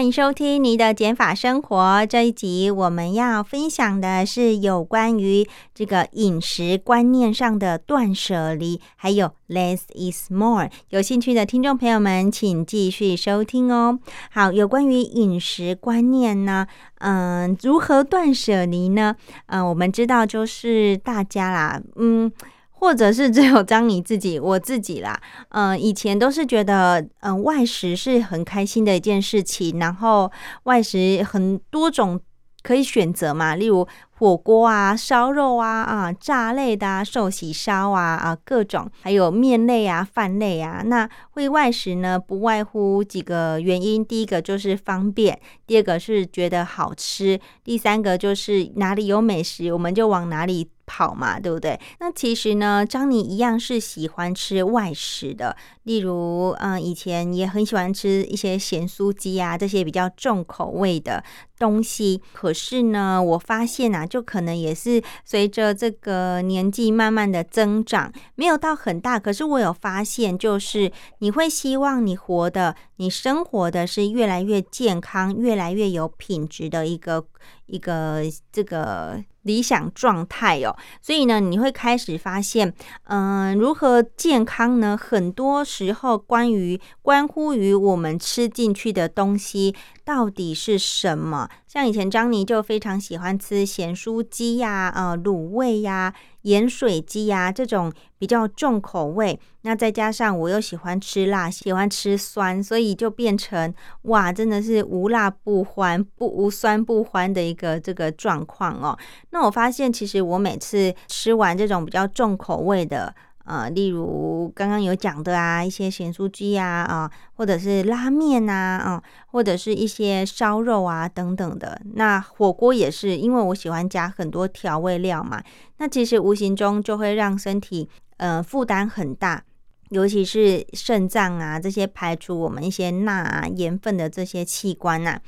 [0.00, 10.70] 欢迎收听你的减法生活这一集，我们要分享的是有关于这个饮食观念上的断舍离，还有 less is more。
[10.88, 13.98] 有兴趣的听众朋友们，请继续收听哦。
[14.30, 16.66] 好，有关于饮食观念呢，
[17.00, 19.14] 嗯，如何断舍离呢？
[19.48, 22.32] 嗯，我们知道就是大家啦，嗯。
[22.80, 25.20] 或者是只有张你自己，我自己啦，
[25.50, 32.18] 嗯，以前都是觉得，嗯，外食是很开心的一件事情，然后外食很多种
[32.62, 40.80] 可以选择嘛，例如火锅啊、烧肉啊、啊炸类的啊、寿喜烧啊啊各种，还有面类啊、饭类啊。
[40.82, 50.70] 那会外食呢，不外乎几个原因，第一个就是方便，第二个是觉得好吃，第三个就是哪里有美食，我们就往哪里。
[50.90, 51.78] 跑嘛，对不对？
[52.00, 61.22] 那其实呢，张妮一样是喜欢吃外食的，例如，嗯，以前也很喜欢吃一些咸酥鸡啊，这些比较重口味的
[61.60, 62.20] 东西。
[62.32, 70.90] 可是呢，我发现啊，就可能也是随着这个年纪慢慢的增长，没有到很大，可是我有发现，就是
[71.20, 77.24] 你会希望你活的、你生活的是越来越健康、越来越有品质的一个
[77.66, 79.22] 一个这个。
[79.42, 82.74] 理想状态哦，所以呢，你会开始发现，
[83.04, 84.96] 嗯，如何健康呢？
[84.96, 89.74] 很多时候，关于关乎于我们吃进去的东西
[90.04, 91.48] 到底是什么。
[91.66, 96.12] 像以前张妮就非常喜欢吃咸酥鸡呀、呃卤味呀、
[96.42, 99.38] 盐水鸡呀这种比较重口味。
[99.62, 108.98] 那再加上我又喜欢吃辣，喜欢吃酸，所以就变成哇，真的是无辣不欢，不无酸不欢的一个这个状况哦。
[109.30, 113.14] 那我发现，其实我每次吃完这种比较重口味的。
[113.50, 121.82] 呃，例如刚刚有讲的啊，一些咸酥鸡啊，啊，或者是拉面呐，啊，或者是一些烧肉啊等等的。
[121.94, 125.42] 那火锅也是，因为我喜欢加很多调味料嘛，
[125.78, 127.88] 那其实无形中就会让身体
[128.18, 129.42] 呃负担很大。
[129.90, 135.18] 尤其是肾脏啊，这些排除我们一些钠啊、盐分的这些器官呐，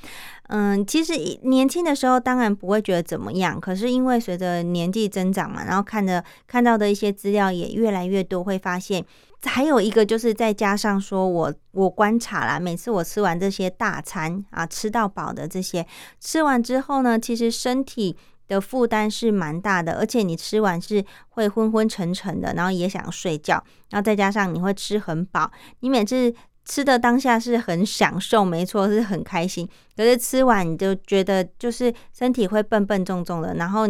[0.49, 1.13] 嗯，其实
[1.43, 9.05] 年轻的时候当然不会觉得怎么样，可是因为随着年纪增长嘛，然后看着看到的一些资料也越来越多，会发现
[9.45, 15.87] 还有一个就是再加上说我我观察啦，每次我吃完这些大餐啊，吃到饱的这些
[16.21, 18.17] 吃完之后呢，其实身体。
[18.49, 29.69] 的负担是蛮大的，而且你吃完是会昏昏沉沉的，然后也想睡觉，然后再加上你会吃很饱，你每次吃的当下是很享受，没错，是很开心。
[29.97, 33.87] 可是吃完你就觉得就是身体会笨笨重重的，然后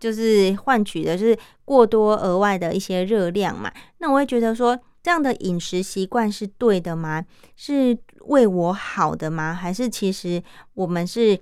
[0.00, 3.70] 就是换取的是过多额外的一些热量嘛。
[3.98, 7.24] 那我会觉得说，这样的饮食习惯是对的吗？
[7.54, 9.52] 是为我好的吗？
[9.52, 10.42] 还是其实
[10.74, 11.38] 我们是？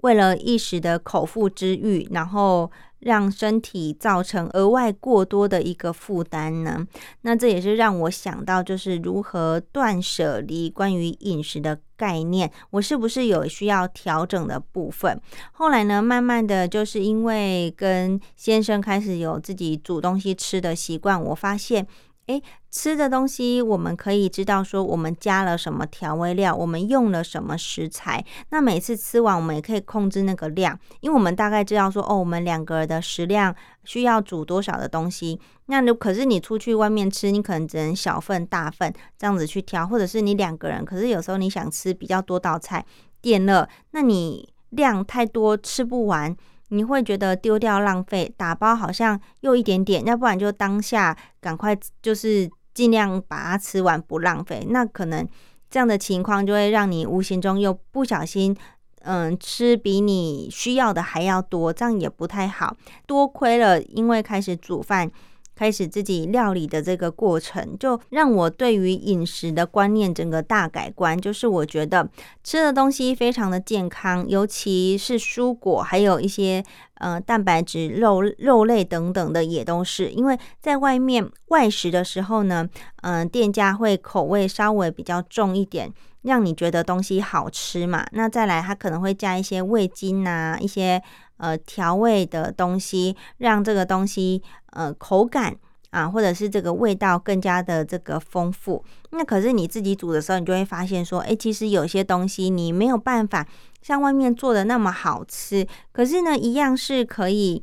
[0.00, 2.70] 为了一时的口腹之欲，然后
[3.00, 6.86] 让身体造成额外过多的一个负担呢？
[7.22, 15.20] 那这也是让我想到，就是如何断舍离关于饮食的概念，我是不是有需要调整的部分？
[15.52, 21.86] 后来呢，慢慢的就是因为跟先生开始有自己煮东西吃的习惯，我发现。
[22.28, 28.24] 诶，吃的东西我们可以知道说我们加了什么调味料，我们用了什么食材。
[28.50, 35.40] 那每次吃完，我们也可以控制那个量，因为我们大概知道说，哦，我们两个人的食量需要煮多少的东西。
[35.66, 42.84] 那如可是你出去外面吃，你可能只能小份、大份这样子去挑，或者是你两个人，可是有时候你想吃比较多道菜，
[43.22, 46.36] 电热，那你量太多吃不完。
[46.68, 54.66] 你会觉得丢掉浪费，打包好像又一点点，要不然就当下赶快就是尽量把它吃完，不浪费。
[54.68, 55.26] 那可能
[55.70, 58.56] 这样的情况就会让你无形中又不小心，
[59.00, 62.76] 嗯，吃比你需要的还要多，这样也不太好。
[63.06, 65.10] 多亏了，因为开始煮饭。
[65.58, 71.20] 开始自己料理的这个过程，就让我对于饮食的观念整个大改观。
[71.20, 72.08] 就是我觉得
[72.44, 76.62] 吃的东西非常的健康，尤其是蔬果，还有一些
[76.94, 80.10] 呃蛋白质、肉肉类等等的也都是。
[80.10, 82.68] 因为在外面外食的时候呢，
[83.02, 88.06] 嗯，店家会口味稍微比较重一点，让你觉得东西好吃嘛。
[88.12, 91.02] 那再来，它可能会加一些味精啊，一些。
[91.38, 94.42] 呃，调味的东西让这个东西
[94.72, 95.56] 呃口感
[95.90, 98.84] 啊，或者是这个味道更加的这个丰富。
[99.10, 103.46] 那可是你自己煮的时候，你就会发现说，哎，其实有些东西你没有办法
[103.80, 107.62] 像外面做的那么好吃，可是呢，一样是可以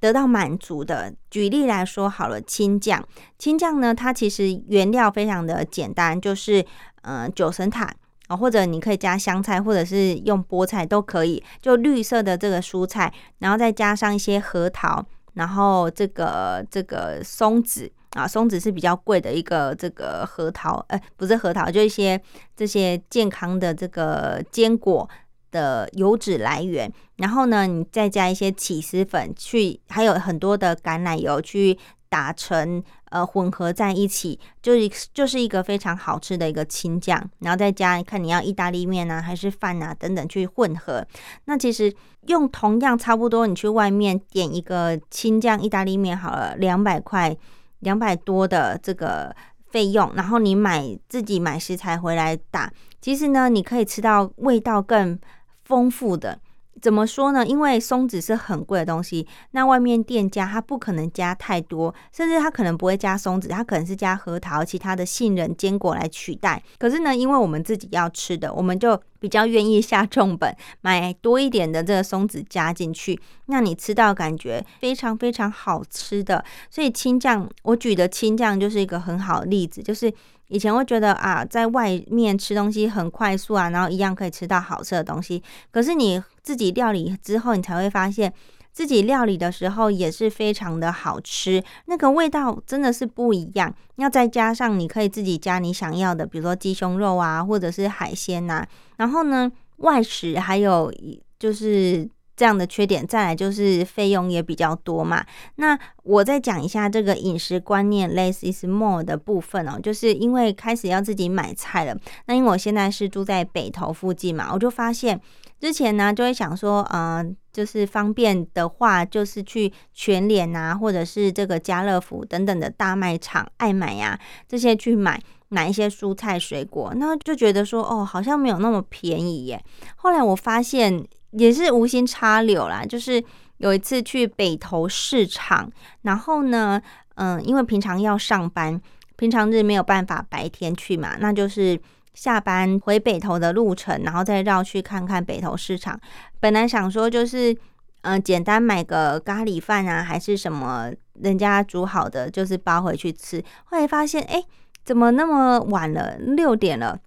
[0.00, 1.12] 得到满足的。
[1.30, 3.06] 举例来说，好了，青酱，
[3.38, 6.64] 青酱呢，它其实原料非常的简单，就是
[7.02, 7.92] 呃九层塔。
[8.26, 22.20] 啊，或者你可以加香菜，或者是用菠菜都可以，就绿色的这个蔬菜，然后再加上一些核桃，然后这个这个松子啊，松子是比较贵的一个这个核桃，哎，不是核桃，就一些
[22.56, 25.08] 这些健康的这个坚果
[25.50, 31.78] 的油脂来源，然后呢，你再加一些起司粉去，还有很多的橄榄油去。
[32.08, 32.82] 打成
[33.16, 41.06] 呃混合在一起，就是就是一个非常好吃的一个青酱，然后再加看你要意大利面啊还是饭啊等等去混合。
[41.46, 41.92] 那其实
[42.26, 47.34] 用同样差不多，你去外面点一个青酱意大利面好了，两百块
[47.80, 49.34] 两百多的这个
[49.70, 52.70] 费用，然后你买自己买食材回来打，
[53.00, 55.18] 其实呢你可以吃到味道更
[55.64, 56.38] 丰富的。
[56.80, 57.44] 怎么说呢？
[57.46, 66.62] 因为松子是很贵的东西，那外面店家他不可能加太多，甚至他可能不会加松子，他可能是加核桃、其他的杏仁、坚果来取代。
[66.78, 76.44] 可是呢，因为我们自己要吃的，我们就比较愿意下重本，买多一点的这个松子加进去，那你吃到感觉非常非常好吃的。
[76.70, 80.12] 所以青酱，我举的青酱就是一个很好的例子，就是。
[80.48, 85.42] 以前会觉得啊，在外面吃东西很快速啊，然后一样可以吃到好吃的东西。
[85.70, 88.32] 可是你自己料理之后，你才会发现
[88.72, 93.74] 自己料理的时候也是非常的好吃，那个味道真的是不一样。
[93.96, 98.66] 要再加上你可以自己加你想要的，比如说鸡胸肉啊，或者是海鲜呐。
[98.96, 100.92] 然后呢，外食还有
[101.38, 102.08] 就是。
[102.36, 105.24] 这样的缺点，再来就是费用也比较多嘛。
[105.54, 111.96] 那我再讲一下这个饮食观念 “less is more” 的部分哦，就是因为开始要自己买菜了。
[112.26, 115.18] 那因为我现在是住在北投附近嘛，我就发现
[115.58, 125.18] 之前呢就会想说，呃，就是方便的话，就是去全联啊，或者是这个家乐福等等的大卖场、爱买呀这些去买
[125.48, 129.64] 买一些蔬菜水果，那就觉得说，哦，好像没有那么便宜耶。
[129.96, 131.02] 后来我发现。
[131.38, 133.22] 也是无心插柳啦，就是
[133.58, 135.70] 有一次去北投市场，
[136.02, 136.80] 然后呢，
[137.16, 138.80] 嗯，因为平常要上班，
[139.16, 141.78] 平常日没有办法白天去嘛，那就是
[142.14, 145.98] 下班回北投的路程，然后再绕去看看北投市场。
[146.40, 147.56] 本来想说就是，
[148.02, 150.90] 嗯，简单买个咖喱饭啊，还是什么
[151.20, 153.42] 人家煮好的，就是包回去吃。
[153.64, 154.42] 后来发现，哎，
[154.84, 156.16] 怎么那么晚了？
[156.18, 156.98] 六点了。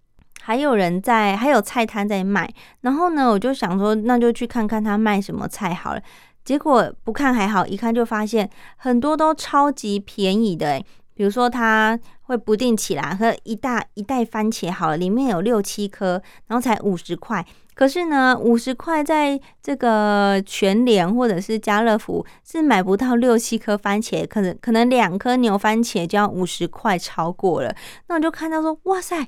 [0.41, 2.51] 还有人在，还有菜摊在卖。
[2.81, 6.01] 然后呢，我就想说，那就去看看他卖什么菜好了。
[6.44, 10.81] 结果不看还好，一看就发现很多都超级便宜的。
[11.13, 17.45] 比如说他会不定期啦，和一大一袋番茄好了，里面有六七颗，然后才五十块。
[17.75, 27.75] 可是呢，五十块在这个全联或者是家乐福是买不到六七颗番茄，可能可能两颗牛番茄就要五十块，超过了。
[28.07, 29.27] 那我就看到说，哇塞！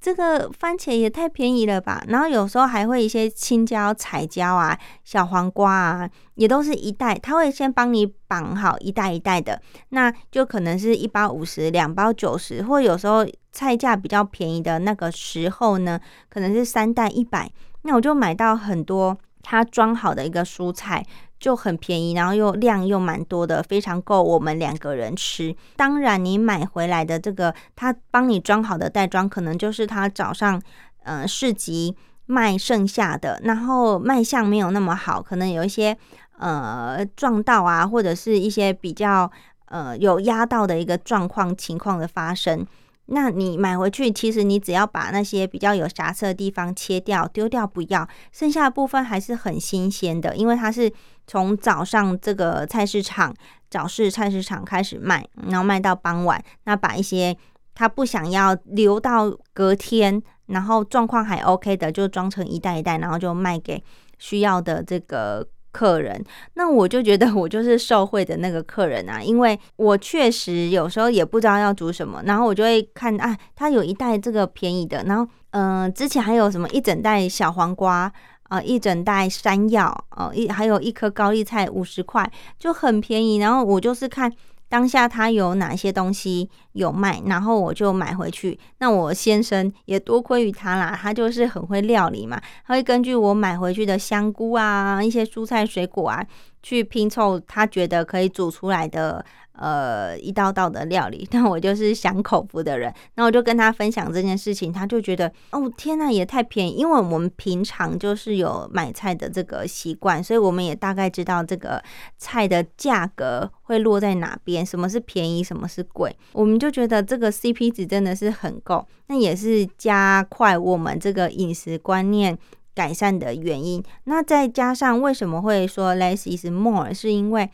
[0.00, 2.02] 这个番茄也太便宜了吧！
[2.06, 17.50] 然后有时候还会一些青椒、彩椒啊、小黄瓜啊，也都是一袋，他会先帮你绑好一袋一袋的，那就可能是一包五十，两包九十，或有时候菜价比较便宜的那个时候呢，可能是三袋一百，
[17.82, 21.04] 那我就买到很多它装好的一个蔬菜。
[21.40, 25.54] 就很便宜，然后又量又蛮多的，非常够我们两个人吃。
[25.76, 30.60] 当然，你买回来的这个他帮你装好的袋装，可能就是他早上
[31.04, 35.96] 呃市集卖剩下的，然后卖相没有那么好，可能有一些
[36.38, 39.30] 呃撞到啊，或者是一些比较
[39.66, 42.66] 呃有压到的一个状况情况的发生。
[43.10, 50.92] 那你买回去，其实你只要把那些比较有瑕疵的地方切掉、丢掉，不要，剩下的部分还是很新鲜的，因为它是
[51.28, 53.32] 从早上这个菜市场
[53.70, 56.42] 早市菜市场开始卖，然后卖到傍晚。
[56.64, 57.36] 那把一些
[57.74, 63.80] 他不想要留到隔天，然后状况还 OK 的，就装成一袋一袋，然后就卖给
[64.18, 78.10] 需要的这个客人，那我就觉得我就是受贿的那个客人啊，因为我确实有时候也不知道要煮什么，然后我就会看啊，他有一袋这个便宜的，然后嗯，之前还有什么一整袋小黄瓜
[78.48, 84.32] 啊，一整袋山药哦，一还有一颗高丽菜五十块，就很便宜，然后我就是看。
[84.70, 88.60] 当下它有哪些东西有卖，然后我就买回去。
[88.80, 96.22] 那我先生也多亏于他啦，他就是很会料理嘛，他会根据我买回去的香菇啊、一些蔬菜水果啊，
[96.68, 99.24] 去拼凑他觉得可以煮出来的。
[99.60, 102.94] 呃，一道道的料理， 但我就是享口福的人。
[103.16, 106.76] 那我就跟他分享这件事情，他就觉得哦，天呐，也太便宜！
[106.76, 111.82] 因为我们平常就是有买菜的这个习惯，所以我们也大概知道这个
[112.18, 116.16] 菜的价格会落在哪边，什么是便宜，什么是贵。
[116.34, 122.38] 我们就觉得这个 CP 值真的是很够，那也是加快我们这个饮食观念
[122.78, 123.82] 改善的原因。
[124.04, 127.50] 那再加上为什么会说 less is more，是因为。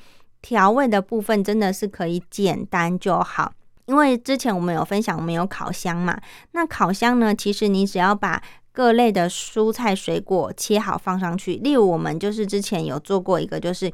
[0.46, 3.50] 调味的部分真的是可以简单就好，
[3.86, 6.20] 因为之前我们有分享，我们有烤箱嘛。
[6.52, 11.54] 那烤箱呢，其实你只要把各类的蔬菜水果切好放上去。
[11.54, 13.90] 例如，我们就是之前有做过一个，就是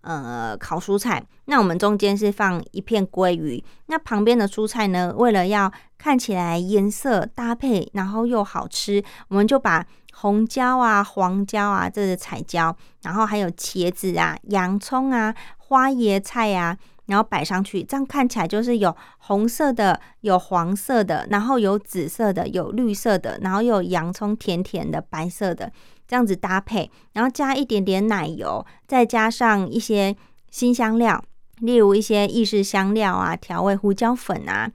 [0.00, 1.24] 呃烤蔬菜。
[1.44, 15.34] 那我们中间是放一片鲑鱼，那旁边的蔬菜呢，为了要看起来颜色搭配，然后又好吃，我们就把红椒啊、黄椒啊，这是彩椒，然后还有茄子啊、洋葱啊。
[15.72, 16.76] 花椰菜啊，
[17.06, 25.72] 然后摆上去，这样看起来就是有红色的，有黄色的，然后有紫色的，有绿色的，然后有洋葱甜甜的白色的，
[26.06, 30.14] 这样子搭配，然后加一点点奶油，再加上一些
[30.50, 31.24] 新香料，
[31.60, 34.70] 例如一些意式香料啊，调味胡椒粉啊，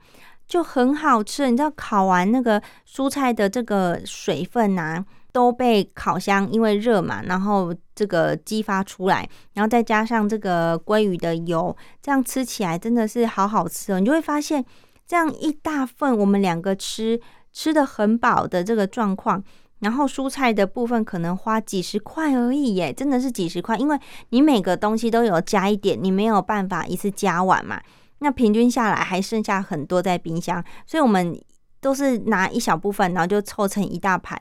[0.48, 1.48] 就很好吃。
[1.48, 5.04] 你知道烤完那个蔬菜的这个水分啊。
[5.38, 14.00] 都被烤箱因为热嘛，然后这个激发出来，然后再加上这个鲑鱼的油，这样吃起来真的是好好吃哦！
[14.00, 14.64] 你就会发现，
[15.06, 17.20] 这样一大份我们两个吃
[17.52, 19.40] 吃的很饱的这个状况，
[19.78, 23.98] 然后蔬菜的部分可能花几十块而已耶，真的是几十块，因为
[24.30, 27.80] 你每个东西都有加一点，你没有办法一次加完嘛，
[28.18, 31.40] 那平均下来还剩下很多在冰箱，所以我们
[31.80, 34.36] 都是拿一小部分，然后就凑成一大盘。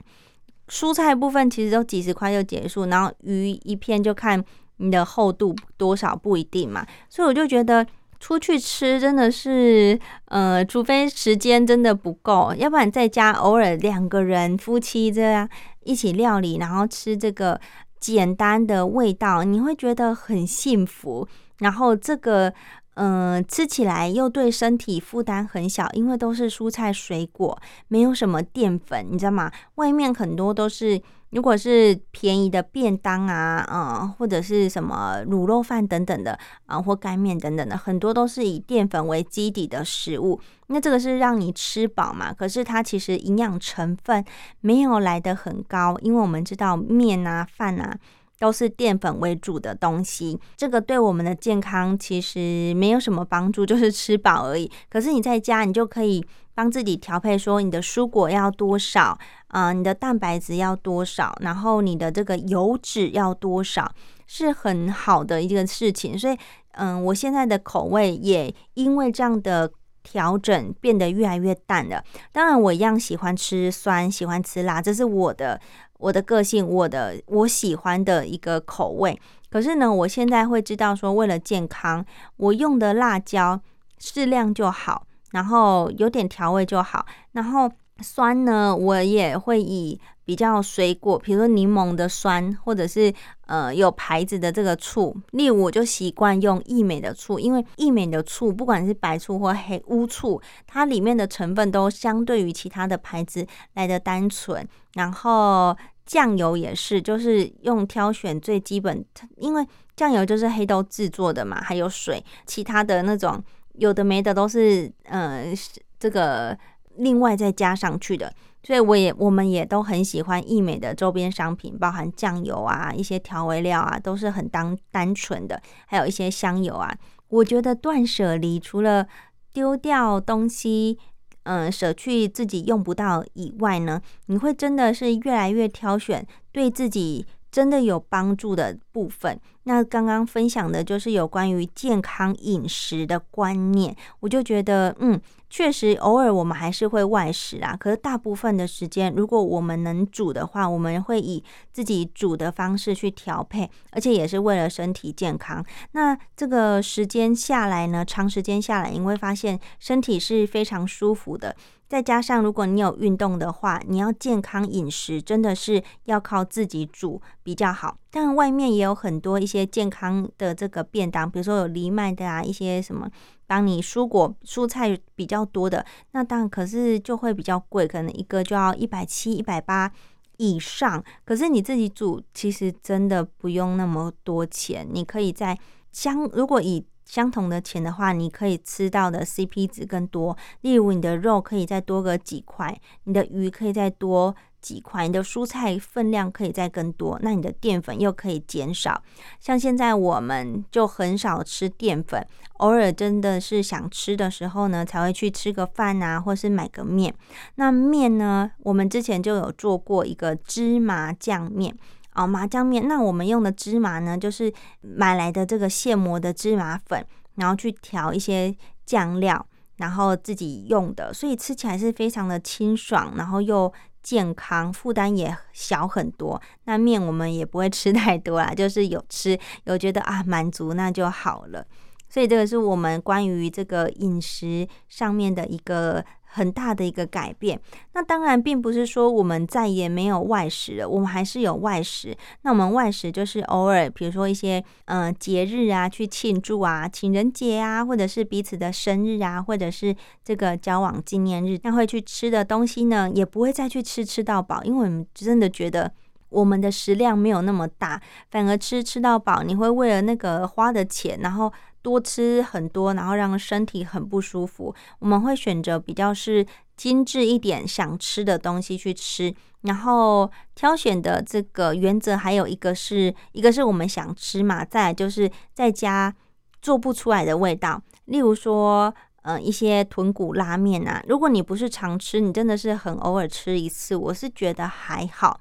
[0.68, 4.44] 蔬菜部分其实都几十块就结束，然后鱼一片就看
[4.78, 7.86] 你的厚度多少不一定嘛，所以我就觉得
[8.20, 15.48] 出去吃真的是，呃，除非时间真的不够，要不然在家偶尔两个人夫妻这样
[15.84, 17.60] 一起料理，然后吃这个
[18.00, 21.28] 简单的味道，你会觉得很幸福，
[21.60, 22.54] 然后这个。
[23.00, 27.56] 嗯，吃起来又对身体负担很小，因为都是蔬菜水果，
[27.88, 29.52] 没有什么淀粉，你知道吗？
[29.76, 31.00] 外面很多都是，
[31.30, 40.40] 如果是便宜的便当啊，嗯，或者是什么卤肉饭等等的啊，或干面等等的，很多都是以淀粉为基底的食物。
[40.70, 42.34] 那这个是让你吃饱嘛？
[42.34, 44.26] 可是它其实营养成分
[44.62, 47.96] 没有来得很高，因为我们知道面啊、饭啊。
[48.40, 54.70] 都是淀粉为主的东西，这个对我们的健康其实没有什么帮助，就是 吃饱而已。
[54.90, 59.18] 可是你在家，你就可以帮自己调配，说你的蔬果要多少，
[59.48, 63.92] 啊，你的蛋白质要多少，然后你的这个油脂要多少，
[64.26, 66.18] 是很好的一个事情。
[66.18, 66.38] 所以，
[66.74, 69.72] 嗯，我现在的口味也因为这样的
[70.10, 72.02] 调整变得越来越淡了。
[72.32, 75.60] 当然，我一样喜欢吃酸，喜欢吃辣，这是我的。
[75.98, 82.06] 我的个性，我的我喜欢的一个口味，可是呢，我现在会知道说，为了健康，
[82.38, 83.60] 我用的辣椒
[83.98, 87.70] 适量就好，然后有点调味就好，然后。
[88.00, 93.14] 酸呢，我也会以比较水果，比如说柠檬的酸，或者是
[93.46, 95.16] 呃有牌子的这个醋。
[95.32, 104.68] 例如，我就习惯用益美的醋，因为益美的醋不管是白醋或黑乌醋，它里面的成分都相对于其他的牌子来的单纯。
[104.96, 105.74] 然后
[106.06, 109.06] 酱油也是，就是用挑选最基本，
[109.38, 109.66] 因为
[109.96, 113.42] 酱油就是黑豆制作的嘛，还有水，其他的那种
[113.76, 115.54] 有的没的都是呃
[115.98, 116.58] 这个。
[117.00, 118.34] 另外再加上去的，
[118.68, 126.94] 所以我也我们也都很喜欢易美的周边商品，包含酱油啊、一些调味料啊，都是很当单纯的，还有一些香油啊。
[127.30, 129.08] 我觉得断舍离除了
[129.54, 130.98] 丢掉东西，
[131.44, 139.40] 嗯，舍去自己用不到以外呢，你会真的是越来越挑选对自己真的有帮助的部分。
[139.68, 145.20] 那刚刚分享的就是有关于健康饮食的观念，我就觉得，嗯，
[145.50, 147.76] 确实偶尔我们还是会外食啊。
[147.78, 151.44] 可是大部分的时间，如果我们能煮的话，我们会以
[151.74, 155.62] 自己煮的方式去调配，而且也是为了身体健康。
[155.92, 161.54] 那这个时间下来呢，长时间下来，你会发现身体是非常舒服的。
[161.90, 167.98] 再加上，如果你有运动的话，你要健康饮食，真的是要靠自己煮比较好。
[168.10, 173.10] 但外面也有很多一些健康的这个便当，比如说有藜麦的啊，一些什么
[173.46, 179.92] 帮你蔬果蔬菜比较多的，那当然可是就会比较贵，可能一个就要一百七、一百八
[180.38, 181.04] 以上。
[181.26, 185.58] 可是你自己煮，其实真的不用那么多钱，你可以在
[185.92, 190.38] 相如果以相同的钱的话，你可以吃到的 CP 值更多。
[190.62, 199.02] 例如，你的肉可以再多个几块，你的鱼可以再多几块，你的蔬菜分量可以再更多，那你的淀粉又可以减少。
[199.40, 202.26] 像现在我们就很少吃淀粉，
[202.58, 207.14] 偶尔真的是想吃的时候呢，才会去吃个饭啊，或是买个面。
[207.56, 211.76] 那面呢，我们之前就有做过一个芝麻酱面。
[212.16, 218.56] 哦，麻酱面，那我们用的芝麻呢，就是买来的这个现磨的芝麻粉，然后去调一些
[218.88, 219.46] 酱料，
[219.76, 226.42] 然后自己用的，所以吃起来是非常的清爽，然后又健康，负担也小很多。
[226.66, 231.66] 那面我们也不会吃太多啦， 就是有吃有觉得啊满足那就好了。
[232.10, 236.04] 所以这个是我们关于这个饮食上面的一个。
[236.30, 237.60] 很大的一个改变，
[237.94, 242.16] 那当然并不是说我们再也没有外食了，我们还是有外食。
[242.44, 255.92] 那我们外食就是偶尔，比如说一些嗯节日啊，去庆祝啊，情人节啊，或者是彼此的生日啊，或者是这个交往纪念日，那会去吃的东西呢，也不会再去吃吃到饱，因为我们真的觉得
[256.30, 261.52] 我们的食量没有那么大，反而吃吃到饱，你会为了那个花的钱，然后。
[261.80, 264.76] 多吃很多，然后让身体很不舒服。
[265.00, 276.14] 我们会选择比较是精致一点、想吃的东西去吃，然后挑选的这个原则还有一个是一个是我们想吃嘛，再就是在家
[276.62, 278.94] 做不出来的味道，例如说。
[279.28, 285.38] 嗯，一些豚骨拉面啊，如果你不是常吃，你真的是很偶尔吃一次，我是觉得还好。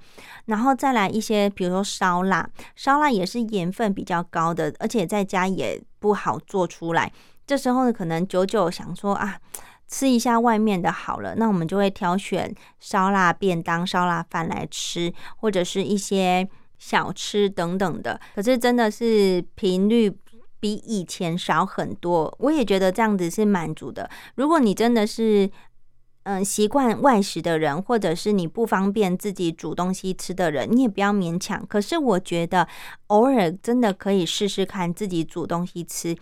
[0.46, 7.12] 然后再来一些，比如说烧腊，烧腊也是盐分比较高的，而且在家也不好做出来。
[7.46, 9.38] 这时候呢，可能久久想说啊，
[9.86, 18.20] 吃一下外面的好了，那我们就会挑选烧腊便当、烧腊饭来吃，或者是一些小吃等等的。
[18.34, 20.12] 可是真的是频率。
[20.58, 24.08] 比以前少很多，我也觉得这样子是满足的。
[24.34, 25.50] 如果你真的是
[26.24, 31.64] 嗯习惯外食的人，或者是你不方便自己煮东西吃的人，你也不要勉强。
[31.66, 32.66] 可是我觉得
[33.08, 36.16] 偶尔真的可以试试看自己煮东西吃，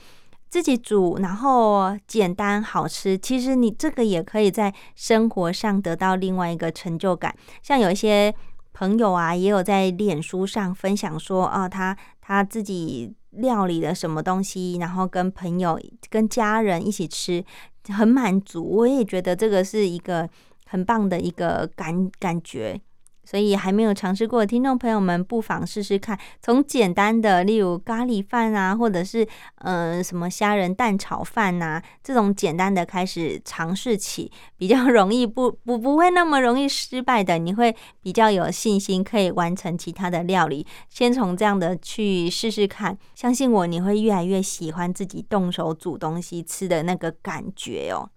[0.51, 3.17] 自己煮然后简单好吃。
[3.17, 7.35] 其实你这个也可以在生活上得到另外一个成就感。
[7.63, 8.35] 像有一些
[8.75, 13.15] 朋友啊，也有在脸书上分享说，啊，他他自己。
[13.37, 15.77] 料理了什么东西，然后跟朋友、
[16.09, 17.45] 跟家人一起吃，
[17.89, 18.63] 很满足。
[18.65, 20.31] 我也觉得这个是一个
[20.67, 22.81] 很棒的一个感感觉。
[23.25, 40.67] 所以还没有尝试过的听众朋友们，不妨试试看，从简单的，例如咖喱饭啊，或者是呃什么虾仁蛋炒饭呐，这种简单的开始尝试起，比较容易，不不不会那么容易失败的，你会比较有信心可以完成其他的料理。
[40.89, 48.11] 先从这样的去试试看，相信我，你会越来越喜欢自己动手煮东西吃的那个感觉哦。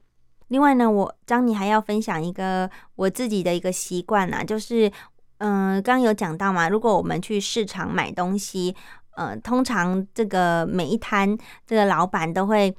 [0.47, 4.91] 另外呢，我张你还要分享一个我自己的一个习惯啊，就是，
[5.37, 8.75] 嗯，刚有讲到嘛，如果我们去市场买东西，
[9.11, 12.75] 呃，通常这个每一摊这个老板都会。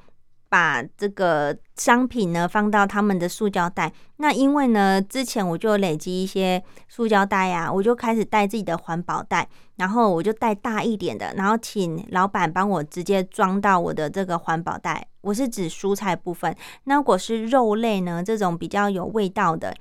[0.49, 15.07] 把这个商品呢放到他们的塑胶袋，那因为呢之前我就累积一些塑胶袋呀，我就开始带自己的环保袋，然后我就带大一点的，然后请老板帮我直接装到我的这个环保袋。
[15.21, 19.75] 我是指蔬菜部分，那如果是肉类呢，这种比较有味道的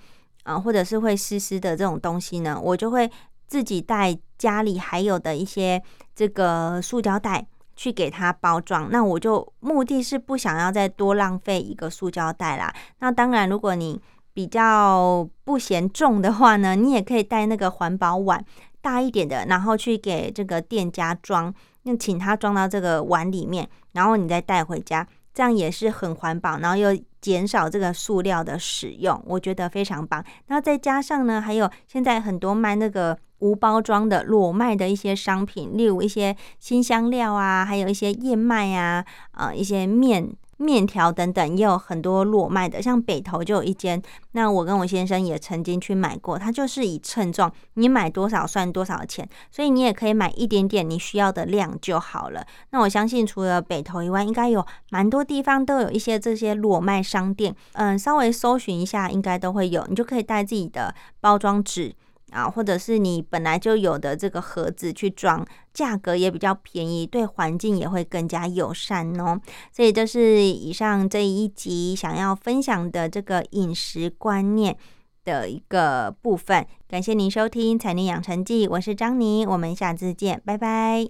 [0.44, 3.10] 啊，或者是会湿湿的这种东西呢，我就会
[3.48, 5.82] 自己带家里还有的一些
[6.14, 7.48] 这个塑胶袋。
[7.78, 12.74] 去给它包装，那我就目的是不想要再多浪费一个塑胶袋啦。
[13.00, 14.02] 那当然，如果你
[14.34, 18.44] 比较不嫌重的话呢，你也可以带那个环保碗
[18.82, 30.24] 大一点的，然后去给这个店家装，那请他装到这个碗里面，然后你再带回家，这样也是很环保，然后又减少这个塑料的使用，我觉得非常棒。
[30.48, 40.30] 然后再加上呢，还有现在很多卖那个无包装的裸卖的一些商品，例如一些新香料啊，还有一些燕麦啊，呃，一些面。
[40.60, 44.02] 面条等等也有很多裸卖的，像北投就有一间。
[44.32, 52.44] 那我跟我先生也曾经去买过，它就是以称重，你买多少算多少钱，所以你也可以买一点点你需要的量就好了。
[52.72, 57.56] 那我相信除了北投以外，应该有蛮多地方都有一些这些裸卖商店。
[57.74, 61.94] 嗯，稍微搜寻一下，应该都会有，你就可以带自己的包装纸。
[62.32, 69.40] 啊，或者是你本来就有的这个盒子去装，价格也比较便宜，对环境也会更加友善哦。
[69.72, 74.78] 所以这是以上这一集想要分享的这个饮食观念
[75.24, 76.66] 的一个部分。
[76.90, 81.08] 感谢您收听《彩妮养成记》，我是张妮，我们下次见，拜拜。